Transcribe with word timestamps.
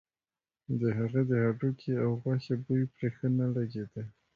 د 0.79 0.81
هغه 0.99 1.21
د 1.29 1.31
هډوکي 1.43 1.93
او 2.03 2.09
غوښې 2.21 2.55
بوی 2.63 2.83
پرې 2.93 3.07
ښه 3.15 3.27
نه 3.37 3.47
لګېده. 3.55 4.03